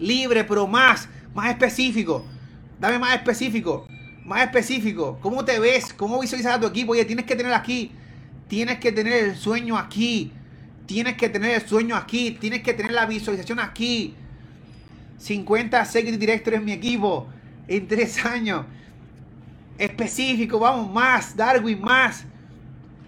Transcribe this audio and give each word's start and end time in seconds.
libre, 0.00 0.42
pero 0.42 0.66
más, 0.66 1.08
más 1.34 1.50
específico. 1.50 2.24
Dame 2.80 2.98
más 2.98 3.14
específico, 3.14 3.86
más 4.24 4.42
específico. 4.42 5.18
¿Cómo 5.20 5.44
te 5.44 5.60
ves? 5.60 5.92
¿Cómo 5.92 6.18
visualizas 6.18 6.54
a 6.54 6.60
tu 6.60 6.66
equipo? 6.66 6.92
Oye, 6.92 7.04
tienes 7.04 7.26
que 7.26 7.36
tener 7.36 7.52
aquí, 7.52 7.92
tienes 8.48 8.78
que 8.78 8.90
tener 8.90 9.12
el 9.12 9.36
sueño 9.36 9.76
aquí, 9.76 10.32
tienes 10.86 11.16
que 11.16 11.28
tener 11.28 11.54
el 11.54 11.68
sueño 11.68 11.94
aquí, 11.94 12.32
tienes 12.40 12.62
que 12.62 12.72
tener 12.72 12.92
la 12.92 13.06
visualización 13.06 13.60
aquí. 13.60 14.14
50 15.18 15.84
Secret 15.84 16.18
Directors 16.18 16.56
en 16.56 16.64
mi 16.64 16.72
equipo 16.72 17.28
en 17.68 17.86
tres 17.86 18.24
años. 18.24 18.64
Específico, 19.78 20.58
vamos, 20.58 20.90
más, 20.90 21.36
Darwin, 21.36 21.80
más. 21.80 22.24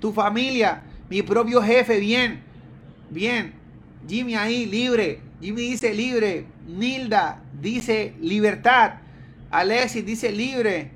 Tu 0.01 0.13
familia, 0.13 0.83
mi 1.09 1.23
propio 1.23 1.63
jefe, 1.63 1.99
bien, 1.99 2.41
bien. 3.11 3.55
Jimmy 4.07 4.35
ahí, 4.35 4.67
libre. 4.67 5.21
Jimmy 5.43 5.63
dice 5.63 5.93
libre. 5.93 6.47
Nilda 6.67 7.43
dice 7.61 8.15
libertad. 8.21 8.95
Alexis 9.51 10.07
dice 10.07 10.31
libre. 10.31 10.93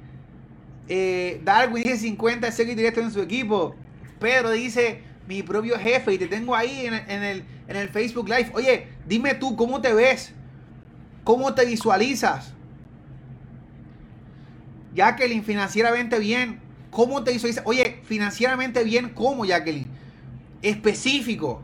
Eh, 0.88 1.41
Darwin 1.45 1.82
dice 1.82 1.98
50 1.98 2.51
Secret 2.52 2.77
Directors 2.77 3.09
en 3.09 3.12
su 3.12 3.20
equipo. 3.20 3.74
Pedro 4.20 4.52
dice 4.52 5.02
mi 5.27 5.42
propio 5.42 5.77
jefe 5.78 6.14
y 6.14 6.18
te 6.18 6.28
tengo 6.28 6.54
ahí 6.54 6.87
en, 6.87 6.95
el, 6.95 7.45
en 7.66 7.77
el 7.77 7.88
Facebook 7.88 8.28
Live. 8.28 8.52
Oye, 8.54 8.87
dime 9.06 9.34
tú 9.34 9.56
cómo 9.56 9.80
te 9.80 9.92
ves. 9.92 10.32
¿Cómo 11.24 11.52
te 11.54 11.66
visualizas? 11.66 12.52
Jacqueline, 14.95 15.42
financieramente 15.42 16.20
bien. 16.20 16.60
¿Cómo 16.90 17.24
te 17.24 17.32
visualizas? 17.32 17.65
Oye, 17.66 18.01
financieramente 18.04 18.84
bien, 18.84 19.09
¿cómo, 19.09 19.45
Jacqueline? 19.45 19.88
Específico. 20.62 21.62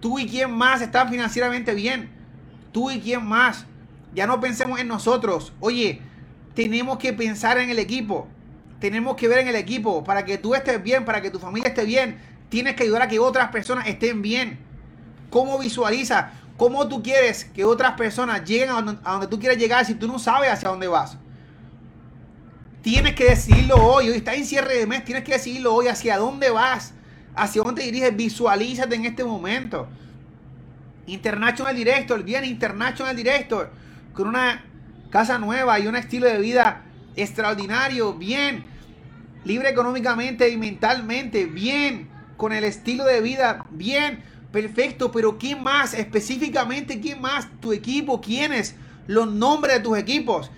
Tú 0.00 0.18
y 0.18 0.26
quién 0.26 0.50
más 0.50 0.82
están 0.82 1.08
financieramente 1.08 1.72
bien. 1.72 2.15
Tú 2.76 2.90
y 2.90 3.00
quién 3.00 3.24
más. 3.24 3.64
Ya 4.14 4.26
no 4.26 4.38
pensemos 4.38 4.78
en 4.78 4.86
nosotros. 4.86 5.54
Oye, 5.60 6.02
tenemos 6.54 6.98
que 6.98 7.14
pensar 7.14 7.56
en 7.56 7.70
el 7.70 7.78
equipo. 7.78 8.28
Tenemos 8.80 9.16
que 9.16 9.28
ver 9.28 9.38
en 9.38 9.48
el 9.48 9.56
equipo. 9.56 10.04
Para 10.04 10.26
que 10.26 10.36
tú 10.36 10.54
estés 10.54 10.82
bien, 10.82 11.06
para 11.06 11.22
que 11.22 11.30
tu 11.30 11.38
familia 11.38 11.68
esté 11.68 11.86
bien, 11.86 12.18
tienes 12.50 12.76
que 12.76 12.82
ayudar 12.82 13.00
a 13.00 13.08
que 13.08 13.18
otras 13.18 13.48
personas 13.48 13.86
estén 13.88 14.20
bien. 14.20 14.58
¿Cómo 15.30 15.58
visualiza? 15.58 16.32
¿Cómo 16.58 16.86
tú 16.86 17.02
quieres 17.02 17.46
que 17.46 17.64
otras 17.64 17.92
personas 17.92 18.44
lleguen 18.44 18.68
a 18.68 18.82
donde, 18.82 19.26
tú 19.26 19.40
quieres 19.40 19.56
llegar 19.56 19.86
si 19.86 19.94
tú 19.94 20.06
no 20.06 20.18
sabes 20.18 20.50
hacia 20.50 20.68
dónde 20.68 20.88
vas? 20.88 21.16
Tienes 22.82 23.14
que 23.14 23.30
decidirlo 23.30 23.76
hoy. 23.76 24.10
Hoy 24.10 24.18
está 24.18 24.34
en 24.34 24.44
cierre 24.44 24.76
de 24.76 24.86
mes. 24.86 25.02
Tienes 25.02 25.24
que 25.24 25.32
decidirlo 25.32 25.74
hoy 25.74 25.88
hacia 25.88 26.18
dónde 26.18 26.50
vas. 26.50 26.92
Hacia 27.34 27.62
dónde 27.62 27.80
te 27.80 27.86
diriges. 27.86 28.14
Visualízate 28.14 28.96
en 28.96 29.06
este 29.06 29.24
momento. 29.24 29.88
International 31.06 31.74
Director. 31.74 32.22
Bien, 32.22 32.44
International 32.44 33.14
Director. 33.14 33.70
Con 34.12 34.28
una 34.28 34.64
casa 35.10 35.38
nueva 35.38 35.78
y 35.78 35.86
un 35.86 35.96
estilo 35.96 36.26
de 36.26 36.38
vida 36.38 36.82
extraordinario. 37.16 38.14
Bien. 38.14 38.64
Libre 39.44 39.70
económicamente 39.70 40.48
y 40.48 40.56
mentalmente. 40.56 41.46
Bien. 41.46 42.08
Con 42.36 42.52
el 42.52 42.64
estilo 42.64 43.04
de 43.04 43.20
vida. 43.20 43.66
Bien 43.70 44.22
Perfecto, 44.56 45.12
pero 45.12 45.36
¿quién 45.36 45.62
más? 45.62 45.92
Específicamente, 45.92 46.98
¿quién 46.98 47.20
más? 47.20 47.46
Tu 47.60 47.74
equipo, 47.74 48.22
¿quiénes? 48.22 48.74
Los 49.06 49.30
nombres 49.30 49.74
de 49.74 49.80
tus 49.80 49.98
equipos. 49.98 50.50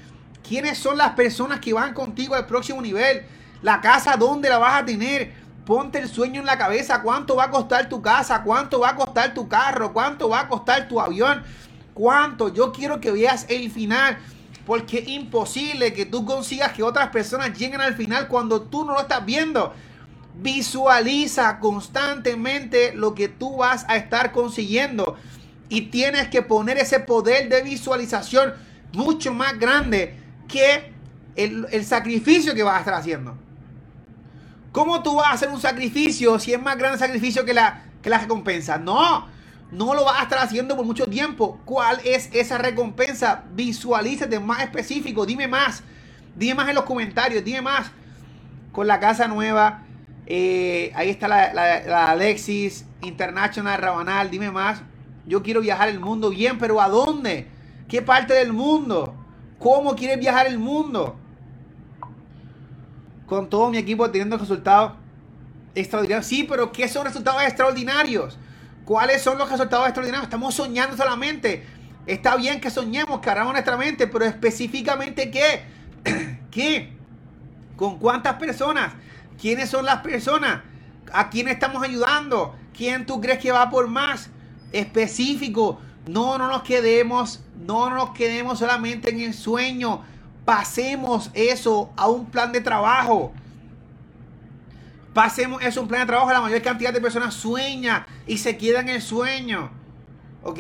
¿Quiénes 0.47 0.79
son 0.79 0.97
las 0.97 1.15
personas 1.15 1.59
que 1.59 1.73
van 1.73 1.95
contigo 1.95 2.37
al 2.37 2.47
próximo 2.47 2.81
nivel? 2.81 3.23
La 3.61 3.81
casa, 3.81 4.17
¿dónde 4.17 4.49
la 4.51 4.59
vas 4.59 4.83
a 4.83 4.85
tener? 4.85 5.33
Ponte 5.69 5.99
el 5.99 6.09
sueño 6.09 6.41
en 6.41 6.47
la 6.47 6.57
cabeza. 6.57 7.03
¿Cuánto 7.03 7.37
va 7.37 7.45
a 7.45 7.51
costar 7.51 7.91
tu 7.91 8.01
casa? 8.01 8.43
¿Cuánto 8.43 8.81
va 8.81 8.89
a 8.89 8.97
costar 8.97 9.35
tu 9.35 9.47
carro? 9.49 9.93
¿Cuánto 9.93 10.31
va 10.31 10.41
a 10.41 10.49
costar 10.49 10.89
tu 10.89 10.99
avión? 10.99 11.43
¿Cuánto? 11.93 12.51
Yo 12.55 12.73
quiero 12.73 13.03
que 13.03 13.13
veas 13.13 13.45
el 13.51 13.71
final. 13.71 14.17
Porque 14.65 15.01
es 15.01 15.09
imposible 15.09 15.93
que 15.93 16.07
tú 16.07 16.25
consigas 16.25 16.73
que 16.73 16.83
otras 16.83 17.09
personas 17.09 17.53
lleguen 17.59 17.83
al 17.83 17.95
final 17.97 18.29
cuando 18.29 18.63
tú 18.63 18.87
no 18.87 18.95
lo 18.95 19.01
estás 19.01 19.27
viendo. 19.27 19.75
Visualiza 20.37 21.59
constantemente 21.59 22.95
lo 22.95 23.15
que 23.15 23.29
tú 23.29 23.59
vas 23.59 23.85
a 23.89 23.99
estar 23.99 24.33
consiguiendo. 24.33 25.17
Y 25.69 25.91
tienes 25.91 26.29
que 26.29 26.41
poner 26.41 26.79
ese 26.79 26.99
poder 26.99 27.51
de 27.51 27.61
visualización 27.61 28.55
mucho 28.95 29.35
más 29.35 29.59
grande 29.59 30.19
que 30.49 30.95
el, 31.37 31.85
sacrificio 31.85 32.55
que 32.55 32.63
vas 32.63 32.77
a 32.77 32.79
estar 32.79 32.95
haciendo. 32.95 33.37
¿Cómo 34.73 35.03
tú 35.03 35.17
vas 35.17 35.29
a 35.29 35.33
hacer 35.33 35.49
un 35.49 35.61
sacrificio 35.61 36.39
si 36.39 36.53
es 36.53 36.61
más 36.61 36.77
grande 36.77 36.99
sacrificio 36.99 37.45
que 37.45 37.55
la, 37.55 37.85
que 38.03 38.11
la 38.11 38.19
recompensa? 38.19 38.79
No, 38.79 39.27
no 39.71 39.95
lo 39.95 40.05
vas 40.05 40.21
a 40.21 40.23
estar 40.25 40.39
haciendo 40.39 40.77
por 40.77 40.85
mucho 40.85 41.07
tiempo. 41.07 41.59
¿Cuál 41.65 42.01
es 42.05 42.29
esa 42.33 42.59
recompensa? 42.59 43.45
Visualízate 43.55 44.39
más 44.41 44.61
específico. 44.61 45.25
Dime 45.25 45.49
más. 45.49 45.83
Dime 46.37 46.55
más 46.55 46.69
en 46.69 46.75
los 46.75 46.85
comentarios. 46.85 47.45
Dime 47.45 47.63
más. 47.63 47.91
Con 48.73 48.87
la 48.87 49.01
casa 49.01 49.27
nueva, 49.27 49.83
eh, 50.27 50.93
ahí 50.95 51.09
está 51.11 51.29
la, 51.29 52.07
Alexis 52.07 52.85
International 53.03 53.81
Rabanal. 53.81 54.31
Dime 54.31 54.51
más. 54.51 54.83
Yo 55.27 55.43
quiero 55.43 55.61
viajar 55.61 55.89
el 55.89 56.01
mundo 56.01 56.31
bien, 56.31 56.59
pero 56.59 56.81
¿a 56.81 56.89
dónde? 56.89 57.49
¿Qué 57.89 58.03
parte 58.03 58.35
del 58.35 58.53
mundo? 58.53 59.15
¿Cómo 59.59 59.97
quieres 59.97 60.19
viajar 60.21 60.47
el 60.47 60.59
mundo? 60.59 61.17
Con 63.29 63.51
todo 63.51 63.71
mi 63.71 63.79
equipo 63.79 64.11
teniendo 64.11 64.39
resultados 64.39 64.93
extraordinarios. 65.75 66.27
Sí, 66.27 66.45
pero 66.45 66.73
¿qué 66.73 66.89
son 66.89 67.05
resultados 67.05 67.43
extraordinarios? 67.43 68.39
¿Cuáles 68.85 69.23
son 69.23 69.37
los 69.37 69.51
resultados 69.51 69.87
extraordinarios? 69.87 70.25
Estamos 70.25 70.55
soñando 70.55 70.97
solamente. 70.97 71.67
Está 72.07 72.37
bien 72.37 72.59
que 72.59 72.71
soñemos, 72.71 73.21
que 73.21 73.29
hagamos 73.29 73.53
nuestra 73.53 73.77
mente, 73.77 74.07
pero 74.07 74.25
específicamente 74.25 75.31
¿qué? 75.31 75.63
¿Qué? 76.51 76.97
¿Con 77.77 77.99
cuántas 77.99 78.37
personas? 78.37 78.95
¿Quiénes 79.39 79.69
son 79.69 79.85
las 79.85 79.99
personas? 79.99 80.63
¿A 81.13 81.29
quién 81.29 81.49
estamos 81.49 81.83
ayudando? 81.83 82.57
¿Quién 82.75 83.05
tú 83.05 83.21
crees 83.21 83.39
que 83.39 83.53
va 83.53 83.69
por 83.69 83.89
más? 83.89 84.31
Específico. 84.73 85.81
No, 86.07 86.39
no 86.39 86.49
nos 86.49 86.63
quedemos, 86.63 87.41
no 87.59 87.91
nos 87.91 88.11
quedemos 88.11 88.59
solamente 88.59 89.11
en 89.11 89.21
el 89.21 89.35
sueño. 89.35 90.03
Pasemos 90.49 91.31
eso 91.35 91.93
a 91.95 92.09
un 92.09 92.25
plan 92.25 92.53
de 92.53 92.63
trabajo. 92.63 93.35
Pasemos 95.13 95.63
eso 95.63 95.81
a 95.81 95.83
un 95.83 95.89
plan 95.91 96.01
de 96.01 96.07
trabajo. 96.07 96.33
La 96.33 96.41
mayor 96.41 96.63
cantidad 96.63 96.91
de 96.91 97.03
personas 97.03 97.35
sueña 97.35 98.07
y 98.27 98.39
se 98.39 98.57
queda 98.57 98.81
en 98.81 98.89
el 98.89 99.03
sueño. 99.03 99.71
¿Ok? 100.43 100.59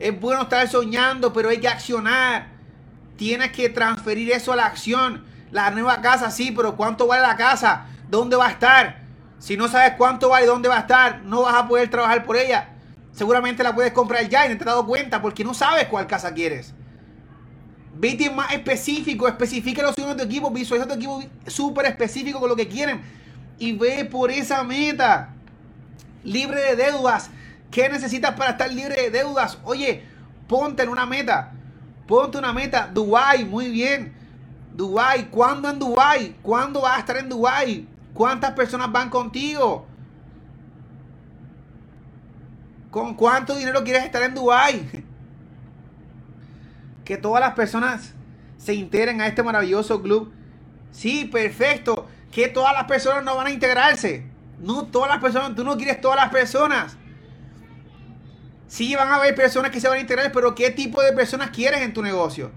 Es 0.00 0.20
bueno 0.20 0.42
estar 0.42 0.66
soñando, 0.66 1.32
pero 1.32 1.50
hay 1.50 1.58
que 1.58 1.68
accionar. 1.68 2.48
Tienes 3.16 3.52
que 3.52 3.68
transferir 3.68 4.32
eso 4.32 4.52
a 4.52 4.56
la 4.56 4.66
acción. 4.66 5.24
La 5.52 5.70
nueva 5.70 6.00
casa, 6.00 6.32
sí, 6.32 6.50
pero 6.50 6.74
¿cuánto 6.76 7.06
vale 7.06 7.22
la 7.22 7.36
casa? 7.36 7.86
¿Dónde 8.10 8.34
va 8.34 8.48
a 8.48 8.50
estar? 8.50 9.02
Si 9.38 9.56
no 9.56 9.68
sabes 9.68 9.92
cuánto 9.96 10.30
vale, 10.30 10.46
dónde 10.46 10.68
va 10.68 10.78
a 10.78 10.80
estar, 10.80 11.22
no 11.22 11.42
vas 11.42 11.54
a 11.54 11.68
poder 11.68 11.88
trabajar 11.88 12.24
por 12.24 12.36
ella. 12.36 12.70
Seguramente 13.12 13.62
la 13.62 13.72
puedes 13.72 13.92
comprar 13.92 14.28
ya 14.28 14.46
y 14.46 14.48
no 14.48 14.56
te 14.56 14.62
has 14.62 14.66
dado 14.66 14.84
cuenta 14.84 15.22
porque 15.22 15.44
no 15.44 15.54
sabes 15.54 15.86
cuál 15.86 16.08
casa 16.08 16.34
quieres. 16.34 16.74
Vete 18.00 18.30
más 18.30 18.52
específico, 18.52 19.26
especifica 19.26 19.82
los 19.82 19.96
sueños 19.96 20.16
de 20.16 20.22
tu 20.22 20.28
equipo, 20.28 20.52
visualiza 20.52 20.86
tu 20.86 20.94
equipo 20.94 21.20
súper 21.48 21.86
específico 21.86 22.38
con 22.38 22.48
lo 22.48 22.54
que 22.54 22.68
quieren 22.68 23.00
y 23.58 23.72
ve 23.72 24.04
por 24.04 24.30
esa 24.30 24.62
meta. 24.62 25.34
Libre 26.22 26.60
de 26.60 26.76
deudas. 26.76 27.28
¿Qué 27.72 27.88
necesitas 27.88 28.36
para 28.36 28.52
estar 28.52 28.72
libre 28.72 28.94
de 29.02 29.10
deudas? 29.10 29.58
Oye, 29.64 30.04
ponte 30.46 30.84
en 30.84 30.90
una 30.90 31.06
meta. 31.06 31.52
Ponte 32.06 32.38
una 32.38 32.52
meta. 32.52 32.88
Dubai, 32.92 33.44
muy 33.44 33.68
bien. 33.68 34.14
Dubai, 34.76 35.28
¿cuándo 35.28 35.68
en 35.68 35.80
Dubai? 35.80 36.36
¿Cuándo 36.40 36.82
vas 36.82 36.98
a 36.98 37.00
estar 37.00 37.16
en 37.16 37.28
Dubai? 37.28 37.84
¿Cuántas 38.14 38.52
personas 38.52 38.92
van 38.92 39.10
contigo? 39.10 39.86
¿Con 42.92 43.14
cuánto 43.14 43.56
dinero 43.56 43.82
quieres 43.82 44.04
estar 44.04 44.22
en 44.22 44.34
Dubai? 44.34 45.04
Que 47.08 47.16
todas 47.16 47.40
las 47.40 47.54
personas 47.54 48.12
se 48.58 48.74
integren 48.74 49.22
a 49.22 49.26
este 49.26 49.42
maravilloso 49.42 50.02
club. 50.02 50.30
Sí, 50.92 51.24
perfecto. 51.24 52.06
Que 52.30 52.48
todas 52.48 52.74
las 52.74 52.84
personas 52.84 53.24
no 53.24 53.34
van 53.34 53.46
a 53.46 53.50
integrarse. 53.50 54.26
No 54.58 54.88
todas 54.88 55.08
las 55.08 55.18
personas, 55.18 55.54
tú 55.54 55.64
no 55.64 55.78
quieres 55.78 56.02
todas 56.02 56.18
las 56.18 56.28
personas. 56.28 56.98
Sí, 58.66 58.94
van 58.94 59.08
a 59.08 59.14
haber 59.14 59.34
personas 59.34 59.70
que 59.70 59.80
se 59.80 59.88
van 59.88 59.96
a 59.96 60.00
integrar, 60.02 60.30
pero 60.32 60.54
¿qué 60.54 60.70
tipo 60.70 61.00
de 61.00 61.14
personas 61.14 61.48
quieres 61.48 61.80
en 61.80 61.94
tu 61.94 62.02
negocio? 62.02 62.52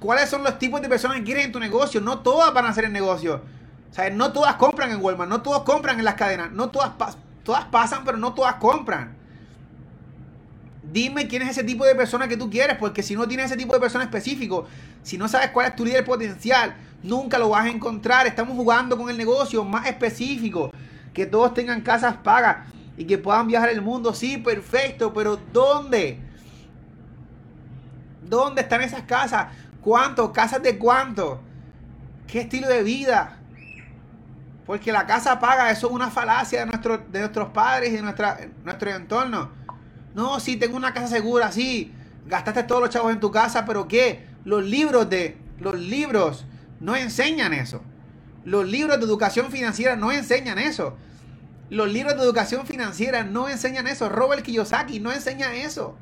¿Cuáles 0.00 0.30
son 0.30 0.42
los 0.42 0.58
tipos 0.58 0.80
de 0.80 0.88
personas 0.88 1.18
que 1.18 1.24
quieres 1.24 1.44
en 1.44 1.52
tu 1.52 1.60
negocio? 1.60 2.00
No 2.00 2.20
todas 2.20 2.54
van 2.54 2.64
a 2.64 2.70
hacer 2.70 2.86
el 2.86 2.92
negocio. 2.92 3.42
O 3.90 3.92
sea, 3.92 4.08
no 4.08 4.32
todas 4.32 4.54
compran 4.54 4.92
en 4.92 5.02
Walmart, 5.02 5.28
no 5.28 5.42
todas 5.42 5.60
compran 5.60 5.98
en 5.98 6.06
las 6.06 6.14
cadenas, 6.14 6.52
no 6.52 6.70
todas, 6.70 6.92
todas 7.42 7.66
pasan, 7.66 8.02
pero 8.06 8.16
no 8.16 8.32
todas 8.32 8.54
compran. 8.54 9.13
Dime 10.94 11.26
quién 11.26 11.42
es 11.42 11.48
ese 11.48 11.64
tipo 11.64 11.84
de 11.84 11.96
persona 11.96 12.28
que 12.28 12.36
tú 12.36 12.48
quieres, 12.48 12.76
porque 12.78 13.02
si 13.02 13.16
no 13.16 13.26
tienes 13.26 13.46
ese 13.46 13.56
tipo 13.56 13.72
de 13.74 13.80
persona 13.80 14.04
específico, 14.04 14.68
si 15.02 15.18
no 15.18 15.26
sabes 15.26 15.50
cuál 15.50 15.66
es 15.66 15.74
tu 15.74 15.84
líder 15.84 16.04
potencial, 16.04 16.76
nunca 17.02 17.36
lo 17.36 17.48
vas 17.48 17.64
a 17.64 17.68
encontrar. 17.68 18.28
Estamos 18.28 18.56
jugando 18.56 18.96
con 18.96 19.10
el 19.10 19.18
negocio 19.18 19.64
más 19.64 19.86
específico, 19.88 20.70
que 21.12 21.26
todos 21.26 21.52
tengan 21.52 21.80
casas 21.80 22.18
pagas 22.18 22.68
y 22.96 23.06
que 23.06 23.18
puedan 23.18 23.48
viajar 23.48 23.70
el 23.70 23.82
mundo. 23.82 24.14
Sí, 24.14 24.36
perfecto, 24.38 25.12
pero 25.12 25.36
¿dónde? 25.52 26.20
¿Dónde 28.22 28.60
están 28.60 28.80
esas 28.80 29.02
casas? 29.02 29.48
¿Cuánto? 29.80 30.32
¿Casas 30.32 30.62
de 30.62 30.78
cuánto? 30.78 31.40
¿Qué 32.28 32.42
estilo 32.42 32.68
de 32.68 32.84
vida? 32.84 33.40
Porque 34.64 34.92
la 34.92 35.08
casa 35.08 35.40
paga, 35.40 35.72
eso 35.72 35.88
es 35.88 35.92
una 35.92 36.12
falacia 36.12 36.64
de, 36.64 36.98
de 37.10 37.18
nuestros 37.18 37.48
padres 37.48 37.90
y 37.90 37.96
de 37.96 38.02
nuestro 38.02 38.90
entorno. 38.92 39.63
No, 40.14 40.38
sí, 40.40 40.56
tengo 40.56 40.76
una 40.76 40.94
casa 40.94 41.08
segura, 41.08 41.50
sí. 41.52 41.92
Gastaste 42.26 42.62
todos 42.62 42.80
los 42.80 42.90
chavos 42.90 43.12
en 43.12 43.20
tu 43.20 43.30
casa, 43.30 43.64
pero 43.64 43.88
¿qué? 43.88 44.26
Los 44.44 44.64
libros 44.64 45.10
de, 45.10 45.36
los 45.60 45.78
libros 45.78 46.46
no 46.80 46.96
enseñan 46.96 47.52
eso. 47.52 47.82
Los 48.44 48.66
libros 48.66 48.98
de 48.98 49.04
educación 49.04 49.50
financiera 49.50 49.96
no 49.96 50.12
enseñan 50.12 50.58
eso. 50.58 50.96
Los 51.70 51.90
libros 51.90 52.16
de 52.16 52.22
educación 52.22 52.66
financiera 52.66 53.24
no 53.24 53.48
enseñan 53.48 53.86
eso. 53.86 54.08
Robert 54.08 54.42
Kiyosaki 54.42 55.00
no 55.00 55.12
enseña 55.12 55.54
eso. 55.54 55.96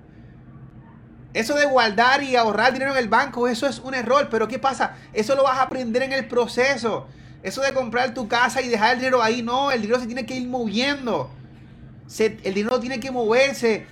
Eso 1.34 1.54
de 1.54 1.64
guardar 1.64 2.22
y 2.22 2.36
ahorrar 2.36 2.72
dinero 2.72 2.92
en 2.92 2.98
el 2.98 3.08
banco, 3.08 3.48
eso 3.48 3.66
es 3.66 3.78
un 3.78 3.94
error. 3.94 4.28
Pero 4.30 4.48
¿qué 4.48 4.58
pasa? 4.58 4.96
Eso 5.12 5.34
lo 5.34 5.44
vas 5.44 5.58
a 5.58 5.62
aprender 5.62 6.02
en 6.02 6.12
el 6.12 6.26
proceso. 6.26 7.06
Eso 7.42 7.62
de 7.62 7.72
comprar 7.72 8.12
tu 8.12 8.28
casa 8.28 8.60
y 8.60 8.68
dejar 8.68 8.94
el 8.94 8.98
dinero 8.98 9.22
ahí, 9.22 9.42
no, 9.42 9.70
el 9.70 9.80
dinero 9.80 9.98
se 9.98 10.06
tiene 10.06 10.26
que 10.26 10.34
ir 10.34 10.48
moviendo. 10.48 11.30
el 12.18 12.54
dinero 12.54 12.78
tiene 12.80 13.00
que 13.00 13.10
moverse. 13.10 13.86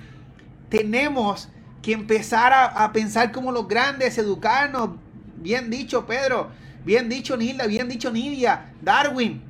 Tenemos 0.71 1.49
que 1.83 1.93
empezar 1.93 2.53
a, 2.53 2.93
pensar 2.93 3.33
como 3.33 3.53
los 3.53 3.69
grandes, 3.69 4.17
educarnos. 4.17 4.91
Bien 5.37 5.69
dicho, 5.69 6.07
Pedro. 6.07 6.51
Bien 6.85 7.09
dicho, 7.09 7.37
Nilda. 7.37 7.67
Bien 7.67 7.89
dicho, 7.89 8.11
Nidia. 8.11 8.73
Darwin. 8.81 9.43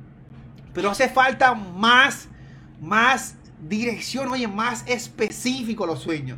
Pero 0.73 0.91
hace 0.91 1.07
falta 1.07 1.53
más, 1.53 2.27
más 2.81 3.35
dirección, 3.61 4.29
oye, 4.29 4.47
más 4.47 4.83
específico 4.87 5.85
los 5.85 6.01
sueños 6.01 6.37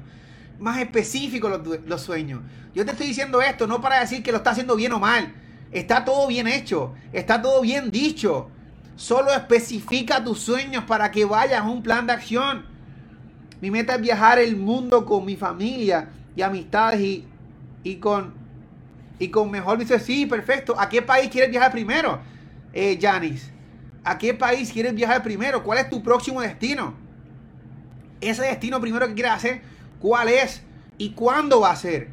más 0.59 0.79
específico 0.79 1.49
los, 1.49 2.01
sueños. 2.01 2.41
Yo 2.73 2.85
te 2.85 2.91
estoy 2.91 3.07
diciendo 3.07 3.41
esto 3.41 3.67
no 3.67 3.81
para 3.81 3.99
decir 3.99 4.23
que 4.23 4.31
lo 4.31 4.37
está 4.37 4.51
haciendo 4.51 4.75
bien 4.75 4.93
o 4.93 4.99
mal. 4.99 5.33
Está 5.71 6.05
todo 6.05 6.27
bien 6.27 6.47
hecho, 6.47 6.93
está 7.11 7.41
todo 7.41 7.61
bien 7.61 7.91
dicho. 7.91 8.49
Solo 8.95 9.31
especifica 9.31 10.23
tus 10.23 10.39
sueños 10.39 10.85
para 10.85 11.11
que 11.11 11.25
vayas 11.25 11.61
a 11.61 11.69
un 11.69 11.83
plan 11.83 12.07
de 12.07 12.13
acción. 12.13 12.65
Mi 13.63 13.71
meta 13.71 13.95
es 13.95 14.01
viajar 14.01 14.39
el 14.39 14.57
mundo 14.57 15.05
con 15.05 15.23
mi 15.23 15.37
familia 15.37 16.09
y 16.35 16.41
amistades 16.41 16.99
y, 16.99 17.25
y 17.81 17.95
con 17.95 18.33
y 19.19 19.29
con 19.29 19.49
mejor 19.49 19.77
dice 19.77 20.01
sí, 20.01 20.25
perfecto. 20.25 20.77
¿A 20.77 20.89
qué 20.89 21.01
país 21.01 21.29
quieres 21.29 21.49
viajar 21.49 21.71
primero, 21.71 22.19
eh, 22.73 22.99
Janis? 23.01 23.49
¿A 24.03 24.17
qué 24.17 24.33
país 24.33 24.69
quieres 24.69 24.93
viajar 24.93 25.23
primero? 25.23 25.63
¿Cuál 25.63 25.77
es 25.77 25.89
tu 25.89 26.03
próximo 26.03 26.41
destino? 26.41 26.93
Ese 28.19 28.41
destino 28.41 28.81
primero 28.81 29.07
que 29.07 29.13
quieres 29.13 29.31
hacer, 29.31 29.61
cuál 29.97 30.27
es 30.27 30.61
y 30.97 31.11
cuándo 31.11 31.61
va 31.61 31.71
a 31.71 31.77
ser. 31.77 32.09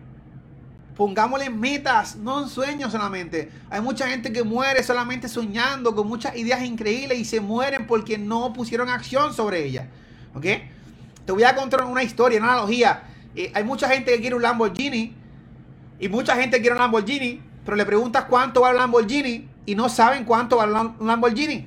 Pongámosle 0.97 1.51
metas, 1.51 2.15
no 2.15 2.47
sueños 2.47 2.93
solamente. 2.93 3.51
Hay 3.71 3.81
mucha 3.81 4.07
gente 4.07 4.33
que 4.33 4.45
muere 4.45 4.85
solamente 4.85 5.27
soñando 5.27 5.97
con 5.97 6.07
muchas 6.07 6.37
ideas 6.37 6.63
increíbles 6.63 7.19
y 7.19 7.25
se 7.25 7.41
mueren 7.41 7.89
porque 7.89 8.19
no 8.19 8.53
pusieron 8.53 8.89
acción 8.89 9.35
sobre 9.35 9.65
ellas. 9.65 9.89
¿Ok? 10.33 10.47
Te 11.25 11.33
voy 11.33 11.45
a 11.45 11.55
contar 11.55 11.85
una 11.85 12.03
historia, 12.03 12.39
una 12.39 12.53
analogía. 12.53 13.03
Eh, 13.35 13.53
hay 13.55 13.65
mucha 13.65 13.89
gente 13.89 14.13
que 14.13 14.21
quiere 14.21 14.37
un 14.37 14.43
Lamborghini 14.43 15.15
y 15.99 16.09
mucha 16.09 16.35
gente 16.37 16.61
quiere 16.61 16.73
un 16.73 16.81
Lamborghini, 16.81 17.41
pero 17.65 17.77
le 17.77 17.85
preguntas 17.85 18.25
cuánto 18.25 18.63
vale 18.63 18.77
un 18.77 18.81
Lamborghini 18.81 19.49
y 19.67 19.75
no 19.75 19.89
saben 19.89 20.25
cuánto 20.25 20.57
vale 20.57 20.73
un 20.73 21.07
Lamborghini. 21.07 21.67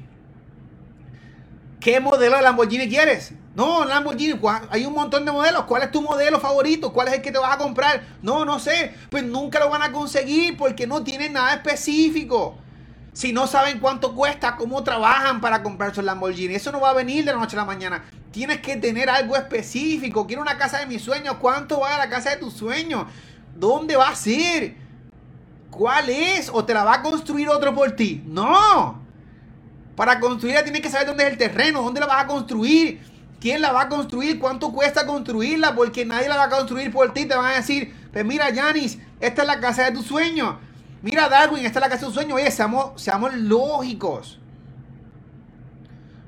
¿Qué 1.79 1.99
modelo 1.99 2.37
de 2.37 2.41
Lamborghini 2.41 2.87
quieres? 2.87 3.33
No, 3.55 3.85
Lamborghini, 3.85 4.39
hay 4.69 4.85
un 4.85 4.93
montón 4.93 5.25
de 5.25 5.31
modelos. 5.31 5.65
¿Cuál 5.65 5.83
es 5.83 5.91
tu 5.91 6.01
modelo 6.01 6.39
favorito? 6.39 6.91
¿Cuál 6.91 7.09
es 7.09 7.15
el 7.15 7.21
que 7.21 7.31
te 7.31 7.37
vas 7.37 7.53
a 7.53 7.57
comprar? 7.57 8.01
No, 8.21 8.45
no 8.45 8.57
sé. 8.57 8.93
Pues 9.09 9.23
nunca 9.23 9.59
lo 9.59 9.69
van 9.69 9.83
a 9.83 9.91
conseguir 9.91 10.57
porque 10.57 10.87
no 10.87 11.03
tienen 11.03 11.33
nada 11.33 11.53
específico. 11.53 12.55
Si 13.13 13.31
no 13.31 13.47
saben 13.47 13.79
cuánto 13.79 14.15
cuesta, 14.15 14.55
cómo 14.55 14.83
trabajan 14.83 15.39
para 15.39 15.61
comprarse 15.61 15.99
el 15.99 16.07
Lamborghini. 16.07 16.55
Eso 16.55 16.71
no 16.71 16.81
va 16.81 16.89
a 16.89 16.93
venir 16.93 17.23
de 17.23 17.31
la 17.31 17.39
noche 17.39 17.55
a 17.55 17.59
la 17.59 17.65
mañana. 17.65 18.03
Tienes 18.31 18.59
que 18.59 18.75
tener 18.77 19.09
algo 19.09 19.35
específico. 19.35 20.25
Quiero 20.25 20.41
una 20.41 20.57
casa 20.57 20.79
de 20.79 20.87
mis 20.87 21.01
sueños. 21.01 21.35
¿Cuánto 21.39 21.79
va 21.79 21.95
a 21.95 21.99
la 21.99 22.09
casa 22.09 22.31
de 22.31 22.37
tus 22.37 22.53
sueños? 22.53 23.05
¿Dónde 23.55 23.95
va 23.95 24.09
a 24.09 24.15
ser? 24.15 24.75
¿Cuál 25.69 26.09
es? 26.09 26.49
¿O 26.51 26.65
te 26.65 26.73
la 26.73 26.83
va 26.83 26.95
a 26.95 27.01
construir 27.03 27.49
otro 27.49 27.73
por 27.73 27.91
ti? 27.91 28.23
No. 28.25 29.01
Para 29.95 30.19
construirla 30.19 30.63
tienes 30.63 30.81
que 30.81 30.89
saber 30.89 31.07
dónde 31.07 31.25
es 31.25 31.31
el 31.31 31.37
terreno, 31.37 31.83
dónde 31.83 31.99
la 31.99 32.07
vas 32.07 32.23
a 32.23 32.27
construir 32.27 32.99
¿Quién 33.43 33.61
la 33.61 33.73
va 33.73 33.81
a 33.81 33.89
construir? 33.89 34.39
¿Cuánto 34.39 34.71
cuesta 34.71 35.05
construirla? 35.05 35.75
Porque 35.75 36.05
nadie 36.05 36.29
la 36.29 36.37
va 36.37 36.43
a 36.45 36.49
construir 36.49 36.93
por 36.93 37.13
ti. 37.13 37.25
Te 37.25 37.35
van 37.35 37.51
a 37.51 37.55
decir, 37.55 37.93
pues 38.13 38.23
mira, 38.23 38.49
Yanis, 38.51 38.99
esta 39.19 39.41
es 39.41 39.47
la 39.49 39.59
casa 39.59 39.83
de 39.83 39.91
tu 39.91 40.01
sueño. 40.01 40.59
Mira, 41.03 41.27
Darwin, 41.27 41.65
esta 41.65 41.79
es 41.79 41.83
la 41.83 41.89
casa 41.89 42.05
de 42.05 42.07
tu 42.07 42.13
sueño. 42.13 42.35
Oye, 42.35 42.49
seamos, 42.49 42.99
seamos 42.99 43.33
lógicos. 43.35 44.39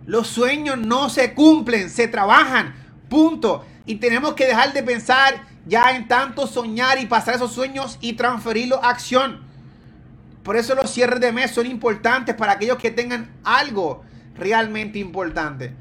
Los 0.05 0.27
sueños 0.27 0.77
no 0.77 1.09
se 1.09 1.33
cumplen, 1.33 1.89
se 1.89 2.09
trabajan. 2.09 2.75
Punto. 3.09 3.65
Y 3.85 3.95
tenemos 3.95 4.33
que 4.33 4.45
dejar 4.45 4.73
de 4.73 4.83
pensar 4.83 5.47
ya 5.65 5.95
en 5.95 6.09
tanto 6.09 6.45
soñar 6.45 6.99
y 6.99 7.05
pasar 7.05 7.35
esos 7.35 7.53
sueños 7.53 7.97
y 8.01 8.13
transferirlos 8.13 8.79
a 8.83 8.89
acción. 8.89 9.45
Por 10.43 10.57
eso 10.57 10.75
los 10.75 10.91
cierres 10.91 11.21
de 11.21 11.31
mes 11.31 11.51
son 11.51 11.67
importantes 11.67 12.35
para 12.35 12.51
aquellos 12.51 12.77
que 12.77 12.91
tengan 12.91 13.31
algo 13.45 14.03
realmente 14.35 14.99
importante. 14.99 15.73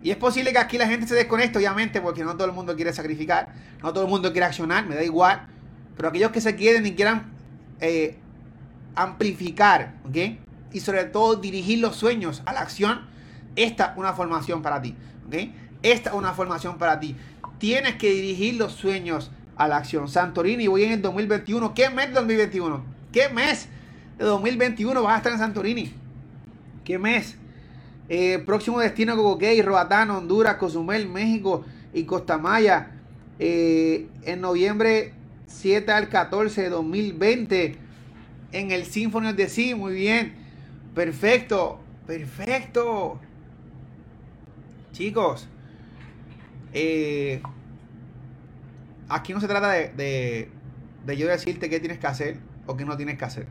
Y 0.00 0.12
es 0.12 0.16
posible 0.16 0.52
que 0.52 0.58
aquí 0.58 0.78
la 0.78 0.86
gente 0.86 1.08
se 1.08 1.16
desconecte, 1.16 1.58
obviamente, 1.58 2.00
porque 2.00 2.22
no 2.22 2.36
todo 2.36 2.46
el 2.46 2.52
mundo 2.52 2.76
quiere 2.76 2.92
sacrificar, 2.92 3.52
no 3.82 3.92
todo 3.92 4.04
el 4.04 4.10
mundo 4.10 4.30
quiere 4.30 4.46
accionar, 4.46 4.86
me 4.86 4.94
da 4.94 5.02
igual. 5.02 5.48
Pero 5.96 6.08
aquellos 6.10 6.30
que 6.30 6.40
se 6.40 6.54
quieren 6.54 6.86
y 6.86 6.94
quieran 6.94 7.32
eh, 7.80 8.16
amplificar, 8.98 9.94
¿ok? 10.04 10.16
Y 10.72 10.80
sobre 10.80 11.04
todo 11.04 11.36
dirigir 11.36 11.78
los 11.78 11.96
sueños 11.96 12.42
a 12.44 12.52
la 12.52 12.60
acción, 12.60 13.06
esta 13.54 13.92
es 13.92 13.96
una 13.96 14.12
formación 14.12 14.60
para 14.60 14.82
ti, 14.82 14.94
¿ok? 15.28 15.34
Esta 15.82 16.10
es 16.10 16.16
una 16.16 16.32
formación 16.32 16.78
para 16.78 16.98
ti. 16.98 17.16
Tienes 17.58 17.94
que 17.94 18.10
dirigir 18.10 18.54
los 18.54 18.72
sueños 18.72 19.30
a 19.56 19.68
la 19.68 19.76
acción. 19.76 20.08
Santorini, 20.08 20.66
voy 20.66 20.84
en 20.84 20.92
el 20.92 21.02
2021. 21.02 21.74
¿Qué 21.74 21.90
mes 21.90 22.08
de 22.08 22.14
2021? 22.14 22.84
¿Qué 23.12 23.28
mes 23.28 23.68
de 24.18 24.24
2021 24.24 25.02
vas 25.02 25.14
a 25.14 25.16
estar 25.18 25.32
en 25.32 25.38
Santorini? 25.38 25.92
¿Qué 26.84 26.98
mes? 26.98 27.36
Eh, 28.08 28.42
próximo 28.44 28.80
destino 28.80 29.16
Cocoquey, 29.16 29.62
Roatán, 29.62 30.10
Honduras, 30.10 30.56
Cozumel, 30.56 31.08
México 31.08 31.64
y 31.94 32.02
Costa 32.02 32.36
Maya. 32.36 32.90
Eh, 33.38 34.08
en 34.24 34.40
noviembre 34.40 35.14
7 35.46 35.92
al 35.92 36.08
14 36.08 36.62
de 36.62 36.68
2020 36.70 37.87
en 38.52 38.70
el 38.70 38.84
Symphony 38.84 39.32
de 39.32 39.48
Sí, 39.48 39.74
muy 39.74 39.94
bien. 39.94 40.34
Perfecto, 40.94 41.80
perfecto. 42.06 43.20
Chicos, 44.92 45.48
eh, 46.72 47.40
aquí 49.08 49.32
no 49.32 49.40
se 49.40 49.48
trata 49.48 49.70
de, 49.70 50.50
de, 51.06 51.16
yo 51.16 51.28
decirte 51.28 51.70
qué 51.70 51.80
tienes 51.80 51.98
que 51.98 52.06
hacer 52.06 52.38
o 52.66 52.76
qué 52.76 52.84
no 52.84 52.96
tienes 52.96 53.18
que 53.18 53.24
hacer. 53.24 53.46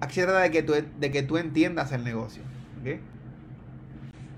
Aquí 0.00 0.14
se 0.14 0.24
trata 0.24 0.40
de 0.40 0.50
que 0.50 0.62
tú, 0.62 0.74
de 0.98 1.10
que 1.10 1.22
tú 1.22 1.36
entiendas 1.36 1.92
el 1.92 2.04
negocio. 2.04 2.42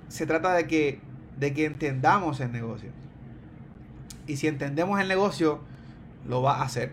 se 0.08 0.26
trata 0.26 0.54
de 0.54 0.66
que, 0.66 1.00
de 1.38 1.52
que 1.52 1.64
entendamos 1.64 2.40
el 2.40 2.52
negocio. 2.52 2.90
Y 4.26 4.36
si 4.36 4.48
entendemos 4.48 5.00
el 5.00 5.08
negocio, 5.08 5.60
lo 6.26 6.42
va 6.42 6.56
a 6.56 6.62
hacer, 6.62 6.92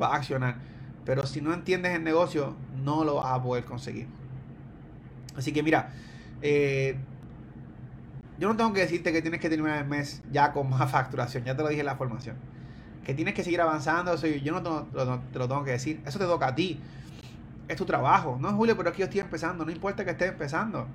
va 0.00 0.08
a 0.08 0.16
accionar. 0.16 0.56
Pero 1.04 1.26
si 1.26 1.40
no 1.40 1.52
entiendes 1.52 1.94
el 1.94 2.02
negocio, 2.02 2.56
no 2.82 3.04
lo 3.04 3.16
vas 3.16 3.32
a 3.32 3.42
poder 3.42 3.64
conseguir. 3.64 4.06
Así 5.36 5.52
que 5.52 5.62
mira, 5.62 5.92
eh, 6.42 6.96
yo 8.38 8.48
no 8.48 8.56
tengo 8.56 8.72
que 8.72 8.80
decirte 8.80 9.12
que 9.12 9.20
tienes 9.20 9.40
que 9.40 9.48
terminar 9.48 9.78
el 9.78 9.88
mes 9.88 10.22
ya 10.30 10.52
con 10.52 10.70
más 10.70 10.90
facturación, 10.92 11.44
ya 11.44 11.56
te 11.56 11.62
lo 11.62 11.68
dije 11.68 11.80
en 11.80 11.86
la 11.86 11.96
formación. 11.96 12.36
Que 13.04 13.14
tienes 13.14 13.34
que 13.34 13.44
seguir 13.44 13.60
avanzando, 13.60 14.14
yo 14.16 14.52
no 14.52 14.62
te 14.62 15.38
lo, 15.38 15.48
tengo 15.48 15.64
que 15.64 15.72
decir, 15.72 16.00
eso 16.06 16.18
te 16.18 16.24
toca 16.24 16.48
a 16.48 16.54
ti. 16.54 16.80
Es 17.68 17.76
tu 17.76 17.84
trabajo, 17.84 18.38
no 18.40 18.52
Julio, 18.52 18.76
pero 18.76 18.90
aquí 18.90 19.00
yo 19.00 19.04
estoy 19.04 19.20
empezando, 19.20 19.64
no 19.64 19.70
importa 19.70 20.04
que 20.04 20.10
estés 20.10 20.30
empezando 20.30 20.86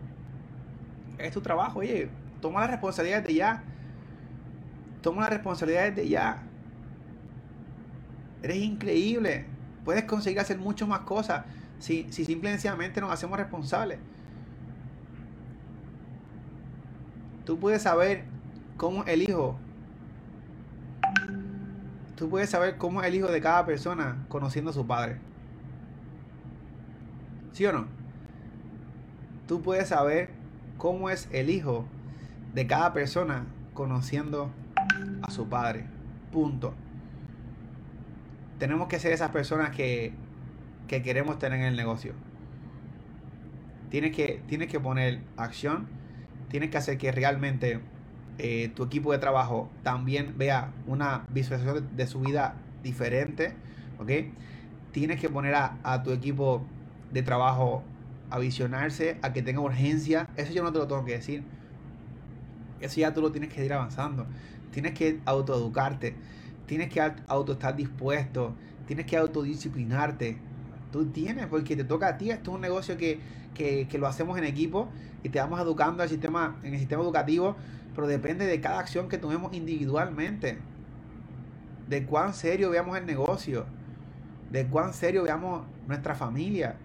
es 1.19 1.33
tu 1.33 1.41
trabajo, 1.41 1.79
oye, 1.79 2.09
toma 2.41 2.61
la 2.61 2.67
responsabilidad 2.67 3.23
de 3.23 3.33
ya. 3.33 3.63
Toma 5.01 5.23
la 5.23 5.29
responsabilidad 5.29 5.91
de 5.91 6.07
ya. 6.07 6.41
Eres 8.41 8.57
increíble. 8.57 9.45
Puedes 9.89 10.03
conseguir 10.03 10.39
hacer 10.39 10.59
mucho 10.59 10.85
más 10.85 10.99
cosas 10.99 11.45
si, 11.79 12.05
si 12.11 12.23
simple 12.23 12.51
y 12.51 12.53
sencillamente 12.53 13.01
nos 13.01 13.11
hacemos 13.11 13.39
responsables. 13.39 13.97
Tú 17.43 17.57
puedes 17.57 17.81
saber 17.81 18.25
cómo 18.77 19.03
el 19.05 19.23
hijo. 19.23 19.57
Tú 22.15 22.29
puedes 22.29 22.51
saber 22.51 22.77
cómo 22.77 23.01
es 23.01 23.07
el 23.07 23.15
hijo 23.15 23.31
de 23.31 23.41
cada 23.41 23.65
persona 23.65 24.23
conociendo 24.29 24.69
a 24.69 24.73
su 24.75 24.85
padre. 24.85 25.17
¿Sí 27.53 27.65
o 27.65 27.73
no? 27.73 27.87
Tú 29.47 29.63
puedes 29.63 29.87
saber 29.87 30.29
cómo 30.77 31.09
es 31.09 31.27
el 31.31 31.49
hijo 31.49 31.87
de 32.53 32.67
cada 32.67 32.93
persona 32.93 33.47
conociendo 33.73 34.51
a 35.23 35.31
su 35.31 35.49
padre. 35.49 35.87
Punto. 36.31 36.75
Tenemos 38.59 38.87
que 38.87 38.99
ser 38.99 39.13
esas 39.13 39.31
personas 39.31 39.75
que, 39.75 40.13
que 40.87 41.01
queremos 41.01 41.39
tener 41.39 41.59
en 41.59 41.65
el 41.65 41.75
negocio. 41.75 42.13
Tienes 43.89 44.15
que, 44.15 44.41
tienes 44.47 44.67
que 44.67 44.79
poner 44.79 45.21
acción, 45.37 45.87
tienes 46.49 46.69
que 46.69 46.77
hacer 46.77 46.97
que 46.97 47.11
realmente 47.11 47.79
eh, 48.37 48.71
tu 48.75 48.83
equipo 48.83 49.11
de 49.11 49.17
trabajo 49.17 49.69
también 49.81 50.35
vea 50.37 50.71
una 50.85 51.25
visualización 51.29 51.89
de, 51.95 52.05
su 52.05 52.19
vida 52.19 52.55
diferente, 52.83 53.53
¿ok? 53.97 54.11
Tienes 54.91 55.19
que 55.19 55.29
poner 55.29 55.55
a, 55.55 55.77
a 55.83 56.03
tu 56.03 56.11
equipo 56.11 56.63
de 57.11 57.23
trabajo 57.23 57.83
a 58.29 58.37
visionarse, 58.39 59.17
a 59.21 59.33
que 59.33 59.41
tenga 59.41 59.61
urgencia. 59.61 60.27
Eso 60.35 60.53
yo 60.53 60.63
no 60.63 60.71
te 60.71 60.79
lo 60.79 60.87
tengo 60.87 61.05
que 61.05 61.13
decir. 61.13 61.43
Eso 62.79 62.99
ya 62.99 63.13
tú 63.13 63.21
lo 63.21 63.31
tienes 63.31 63.51
que 63.51 63.65
ir 63.65 63.73
avanzando. 63.73 64.27
Tienes 64.71 64.93
que 64.93 65.19
autoeducarte. 65.25 66.15
Tienes 66.69 66.89
que 66.89 67.01
auto 67.25 67.53
estar 67.53 67.75
dispuesto. 67.75 68.53
Tienes 68.85 69.07
que 69.07 69.17
autodisciplinarte. 69.17 70.37
Tú 70.91 71.07
tienes, 71.07 71.47
porque 71.47 71.75
te 71.75 71.83
toca 71.83 72.09
a 72.09 72.17
ti. 72.19 72.29
Esto 72.29 72.51
es 72.51 72.55
un 72.55 72.61
negocio 72.61 72.95
que, 72.95 73.19
que, 73.55 73.97
lo 73.97 74.05
hacemos 74.05 74.37
en 74.37 74.43
equipo 74.43 74.87
y 75.23 75.29
te 75.29 75.39
vamos 75.39 75.59
educando 75.59 76.03
al 76.03 76.09
sistema, 76.09 76.59
en 76.61 76.75
el 76.75 76.79
sistema 76.79 77.01
educativo. 77.01 77.55
Pero 77.95 78.05
depende 78.05 78.45
de 78.45 78.61
cada 78.61 78.77
acción 78.77 79.09
que 79.09 79.17
tomemos 79.17 79.51
individualmente. 79.51 80.59
De 81.87 82.05
cuán 82.05 82.35
serio 82.35 82.69
veamos 82.69 82.95
el 82.99 83.07
negocio. 83.07 83.65
De 84.51 84.67
cuán 84.67 84.93
serio 84.93 85.23
veamos 85.23 85.65
nuestra 85.87 86.13
familia. 86.13 86.75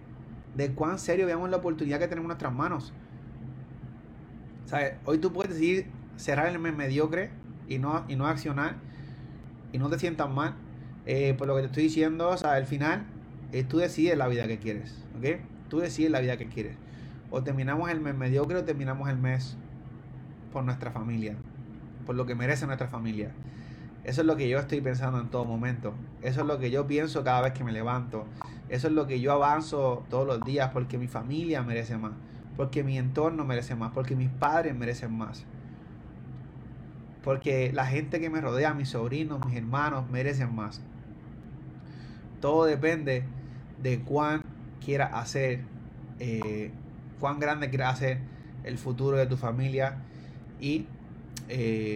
De 0.55 0.71
cuán 0.71 0.97
serio 0.97 1.27
veamos 1.27 1.51
la 1.51 1.57
oportunidad 1.57 1.99
que 1.99 2.07
tenemos 2.07 2.25
en 2.25 2.29
nuestras 2.29 2.53
manos. 2.53 2.91
¿Sabes? 4.65 4.95
Hoy 5.05 5.19
tú 5.19 5.31
puedes 5.31 5.53
decidir 5.53 5.85
cerrar 6.17 6.47
el 6.47 6.57
mes 6.57 6.75
mediocre 6.75 7.29
y 7.67 7.77
no, 7.77 8.03
y 8.07 8.15
no 8.15 8.25
accionar 8.25 8.83
y 9.71 9.77
no 9.77 9.89
te 9.89 9.99
sientas 9.99 10.29
mal 10.29 10.55
eh, 11.05 11.33
por 11.37 11.47
lo 11.47 11.55
que 11.55 11.61
te 11.61 11.67
estoy 11.67 11.83
diciendo. 11.83 12.29
O 12.29 12.37
sea, 12.37 12.53
al 12.53 12.65
final 12.65 13.05
eh, 13.51 13.63
tú 13.63 13.77
decides 13.77 14.17
la 14.17 14.27
vida 14.27 14.47
que 14.47 14.59
quieres. 14.59 15.03
¿Ok? 15.17 15.39
Tú 15.69 15.79
decides 15.79 16.11
la 16.11 16.19
vida 16.19 16.37
que 16.37 16.47
quieres. 16.47 16.75
O 17.31 17.43
terminamos 17.43 17.89
el 17.89 17.99
mes 17.99 18.15
mediocre 18.15 18.57
o 18.57 18.63
terminamos 18.63 19.09
el 19.09 19.17
mes 19.17 19.57
por 20.53 20.63
nuestra 20.63 20.91
familia. 20.91 21.35
Por 22.05 22.15
lo 22.15 22.25
que 22.25 22.35
merece 22.35 22.65
nuestra 22.65 22.87
familia. 22.87 23.31
Eso 24.03 24.21
es 24.21 24.27
lo 24.27 24.35
que 24.35 24.47
yo 24.47 24.59
estoy 24.59 24.81
pensando 24.81 25.19
en 25.19 25.29
todo 25.29 25.45
momento. 25.45 25.93
Eso 26.21 26.41
es 26.41 26.47
lo 26.47 26.59
que 26.59 26.69
yo 26.69 26.85
pienso 26.85 27.23
cada 27.23 27.41
vez 27.41 27.53
que 27.53 27.63
me 27.63 27.71
levanto. 27.71 28.25
Eso 28.69 28.87
es 28.87 28.93
lo 28.93 29.07
que 29.07 29.19
yo 29.19 29.31
avanzo 29.31 30.05
todos 30.09 30.27
los 30.27 30.41
días 30.41 30.69
porque 30.71 30.97
mi 30.97 31.07
familia 31.07 31.63
merece 31.63 31.97
más 31.97 32.13
porque 32.55 32.83
mi 32.83 32.97
entorno 32.97 33.45
merece 33.45 33.75
más, 33.75 33.91
porque 33.91 34.15
mis 34.15 34.29
padres 34.29 34.75
merecen 34.75 35.13
más. 35.17 35.43
Porque 37.25 37.71
la 37.73 37.87
gente 37.87 38.19
que 38.21 38.29
me 38.29 38.39
rodea, 38.39 38.75
mis 38.75 38.89
sobrinos, 38.89 39.43
mis 39.47 39.57
hermanos, 39.57 40.07
merecen 40.11 40.53
más. 40.53 40.79
Todo 42.39 42.65
depende 42.65 43.23
de 43.81 43.99
cuán 43.99 44.43
quiera 44.79 45.07
hacer, 45.07 45.61
eh, 46.19 46.69
cuán 47.19 47.39
grande 47.39 47.69
quiera 47.69 47.89
hacer 47.89 48.19
el 48.63 48.77
futuro 48.77 49.17
de 49.17 49.25
tu 49.25 49.37
familia 49.37 49.97
y 50.61 50.85